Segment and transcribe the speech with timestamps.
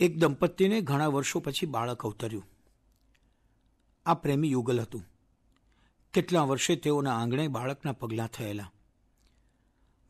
[0.00, 2.44] એક દંપતીને ઘણા વર્ષો પછી બાળક અવતર્યું.
[4.06, 5.04] આ પ્રેમી યુગલ હતું.
[6.12, 8.72] કેટલા વર્ષે તેઓના આંગણે બાળકના પગલાં થયેલા.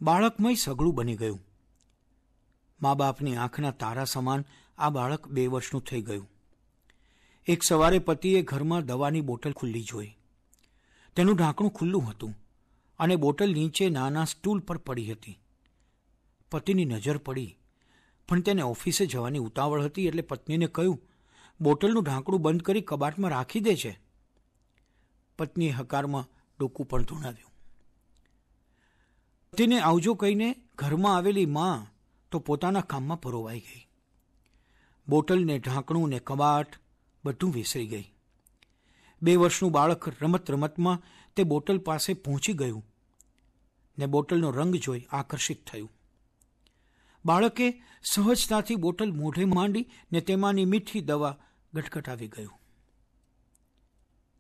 [0.01, 1.41] બાળકમય સઘળું બની ગયું.
[2.82, 4.45] મા બાપની આંખના તારા સમાન
[4.79, 6.30] આ બાળક બે વર્ષનું થઈ ગયું.
[7.46, 10.16] એક સવારે પતિએ ઘરમાં દવાની બોટલ ખુલ્લી જોઈ.
[11.16, 12.34] તેનું ઢાંકણું ખુલ્લું હતું
[12.98, 15.40] અને બોટલ નીચે નાના સ્ટૂલ પર પડી હતી.
[16.50, 17.56] પતિની નજર પડી.
[18.28, 21.09] પણ તેને ઓફિસે જવાની ઉતાવળ હતી એટલે પત્નીને કહ્યું,
[21.60, 24.01] બોટલનું ઢાંકણું બંધ કરી કબાટમાં રાખી દે છે.
[25.38, 26.29] પત્નીએ હકારમાં
[26.60, 27.51] ડોકું પણ ધૂણાવ્યું.
[29.52, 31.95] પતિને આવજો કહીને ઘરમાં આવેલી માં
[32.30, 33.88] તો પોતાના કામમાં પરોવાઈ ગઈ.
[35.09, 36.76] બોટલને ઢાંકણું ને કબાટ
[37.24, 38.12] બધું વિસરી ગઈ.
[39.23, 41.02] બે વર્ષનું બાળક રમત રમતમાં
[41.37, 42.87] તે બોટલ પાસે પહોંચી ગયું
[43.98, 45.99] ને બોટલનો રંગ જોઈ આકર્ષિત થયું.
[47.24, 51.38] બાળકે સહજતાથી બોટલ મોઢે માંડી ને તેમાંની મીઠી દવા
[51.74, 52.60] ગટગટાવી ગયું.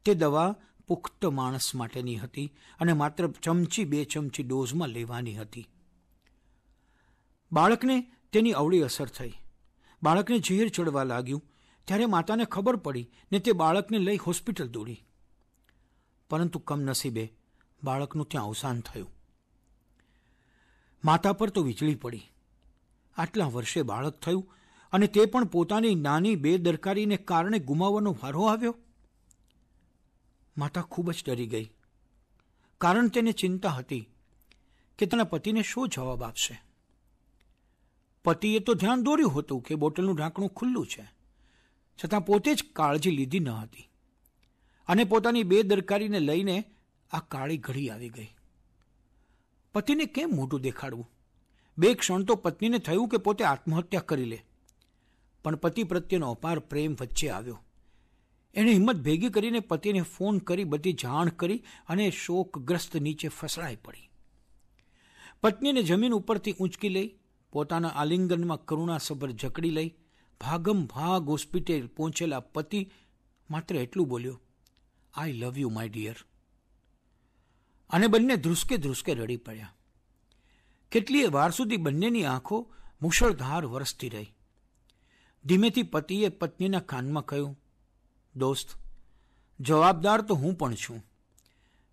[0.04, 5.68] તે દવા પુખ્ત માણસ માટેની હતી અને માત્ર ચમચી બે ચમચી ડોઝમાં લેવાની હતી.
[7.52, 9.32] બાળકને તેની અવળી અસર થઈ.
[10.02, 11.42] બાળકને ઝેર ચડવા લાગ્યું.
[11.84, 15.04] ત્યારે માતાને ખબર પડી ને તે બાળકને લઈ હોસ્પિટલ દોડી.
[16.30, 17.32] પરંતુ કમનસીબે
[17.84, 19.14] બાળકનું ત્યાં અવસાન થયું.
[21.04, 22.30] માતા પર તો વીજળી પડી.
[23.20, 24.54] આટલા વર્ષે બાળક થયું
[24.92, 28.76] અને તે પણ પોતાની નાની બેદરકારીને કારણે ગુમાવવાનો વારો આવ્યો?
[30.56, 31.68] માતા ખૂબ જ ડરી ગઈ.
[32.80, 34.08] કારણ તેને ચિંતા હતી
[34.98, 36.56] કે તેના પતિને શું જવાબ આપશે?
[38.24, 41.04] પતિએ તો ધ્યાન દોર્યું હતું કે બોટલનું ઢાંકણું ખુલ્લું છે,
[41.98, 43.86] છતાં પોતે જ કાળજી લીધી ન હતી
[44.88, 46.56] અને પોતાની બેદરકારીને લઈને
[47.10, 48.30] આ કાળી ઘડી આવી ગઈ.
[49.74, 51.08] પતિને કેમ મોઢું દેખાડવું?
[51.80, 54.38] બે ક્ષણ તો પત્નીને થયું કે પોતે આત્મહત્યા કરી લે.
[55.44, 57.58] પણ પતિ પ્રત્યેનો અપાર પ્રેમ વચ્ચે આવ્યો.
[58.54, 64.10] એણે હિંમત ભેગી કરીને પતિને ફોન કરી, બધી જાણ કરી અને શોકગ્રસ્ત નીચે ફસડાઈ પડી.
[65.40, 67.08] પત્નીને જમીન ઉપરથી ઊંચકી લઈ,
[67.52, 69.94] પોતાના આલિંગનમાં કરુણાસભર જકડી લઈ,
[70.40, 72.90] ભાગમ ભાગ હોસ્પિટલ પહોંચેલા પતિ
[73.50, 74.40] માત્ર એટલું બોલ્યો
[75.14, 76.16] I love you my dear
[77.90, 79.74] અને બંને ધ્રુસકે ધ્રુસકે રડી પડ્યા.
[80.90, 84.34] કેટલીય વાર સુધી બંનેની આંખો મુશળધાર વરસતી રહી.
[85.44, 87.60] ધીમેથી પતિએ પત્નીના કાનમાં કહ્યું,
[88.36, 88.68] દોસ્ત,
[89.60, 91.06] જવાબદાર તો હું પણ છું.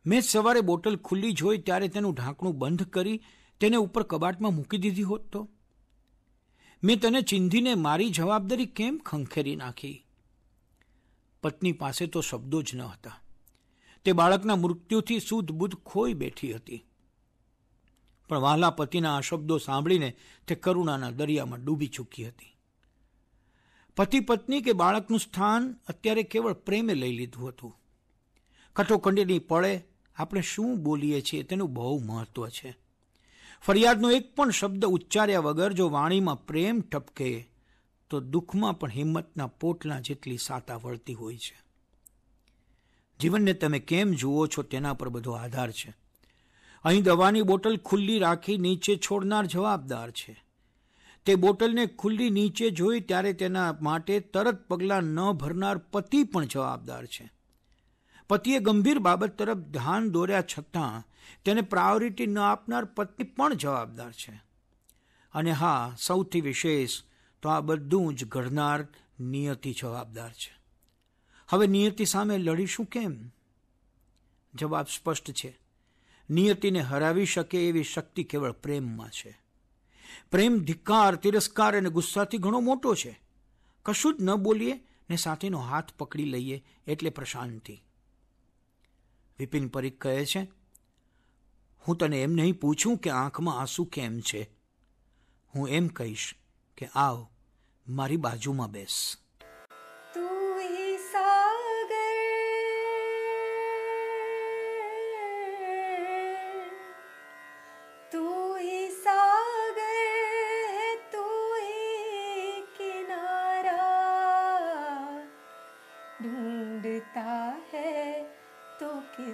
[0.05, 3.23] મેં સવારે બોટલ ખુલ્લી જોઈ ત્યારે તેનું ઢાંકણું બંધ કરી
[3.59, 5.49] તેને ઉપર કબાટમાં મૂકી દીધી હોત તો?
[6.83, 10.05] મેં તને ચિંધીને મારી જવાબદારી કેમ ખંખેરી નાખી?
[11.43, 13.21] પત્ની પાસે તો શબ્દો જ ન હતા.
[14.05, 16.85] તે બાળકના મૃત્યુથી શુદ્ધ બુદ્ધ ખોઈ બેઠી હતી.
[18.29, 20.17] પણ વહાલા પતિના આ શબ્દો સાંભળીને
[20.47, 22.57] તે કરુણાના દરિયામાં ડૂબી ચૂકી હતી.
[23.97, 27.79] પતિ પત્ની કે બાળકનું સ્થાન અત્યારે કેવળ પ્રેમે લઈ લીધું હતું.
[28.75, 29.83] કઠોકંડીની પળે
[30.15, 32.77] આપણે શું બોલીએ છીએ તેનું બહુ મહત્વ છે.
[33.61, 37.49] ફરિયાદનો એક પણ શબ્દ ઉચ્ચાર્યા વગર જો વાણીમાં પ્રેમ ટપકે
[38.09, 41.61] તો દુઃખમાં પણ હિંમતના પોટલા જેટલી સાતા વળતી હોય છે.
[43.21, 46.06] જીવનને તમે કેમ જુઓ છો તેના પર બધો આધાર છે.
[46.83, 50.43] અહીં દવાની બોટલ ખુલ્લી રાખી નીચે છોડનાર જવાબદાર છે.
[51.25, 57.05] તે બોટલને ખુલ્લી નીચે જોઈ ત્યારે તેના માટે તરત પગલાં ન ભરનાર પતિ પણ જવાબદાર
[57.05, 57.31] છે.
[58.29, 61.03] પતિએ ગંભીર બાબત તરફ ધ્યાન દોર્યા છતાં
[61.45, 64.41] તેને પ્રાયોરિટી ન આપનાર પત્ની પણ જવાબદાર છે.
[65.33, 67.03] અને હા, સૌથી વિશેષ
[67.41, 68.87] તો આ બધું જ ઘડનાર
[69.19, 70.57] નિયતિ જવાબદાર છે.
[71.47, 73.29] હવે નિયતિ સામે લડીશું કેમ?
[74.53, 75.66] જવાબ સ્પષ્ટ છે.
[76.29, 79.41] નિયતિને હરાવી શકે એવી શક્તિ કેવળ પ્રેમમાં છે.
[80.31, 83.21] પ્રેમ ધિક્કાર, તિરસ્કાર અને ગુસ્સાથી ઘણો મોટો છે.
[83.85, 87.83] કશું જ ન બોલીએ ને સાથેનો હાથ પકડી લઈએ એટલે પ્રશાંતિ.
[89.39, 90.51] વિપિન પરીખ કહે છે,
[91.87, 94.49] હું તને એમ નહીં પૂછું કે આંખમાં આંસુ કેમ છે.
[95.55, 96.35] હું એમ કહીશ
[96.77, 97.27] કે આવ,
[97.87, 99.17] મારી બાજુમાં બેસ.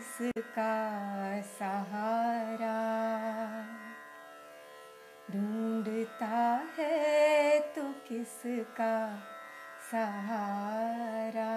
[0.03, 0.73] किसका
[1.49, 2.79] सहारा
[5.31, 6.41] ढूंढता
[6.79, 8.95] है तो किसका
[9.91, 11.53] सहारा